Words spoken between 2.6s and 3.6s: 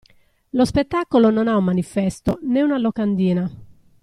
una locandina.